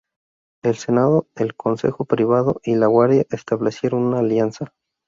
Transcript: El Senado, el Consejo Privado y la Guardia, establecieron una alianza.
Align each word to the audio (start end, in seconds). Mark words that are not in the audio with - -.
El 0.63 0.77
Senado, 0.77 1.27
el 1.35 1.53
Consejo 1.53 2.05
Privado 2.05 2.59
y 2.63 2.73
la 2.73 2.87
Guardia, 2.87 3.27
establecieron 3.29 4.01
una 4.01 4.17
alianza. 4.17 4.73